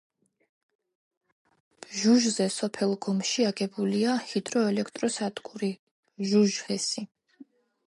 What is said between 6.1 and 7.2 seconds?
ბჟუჟჰესი.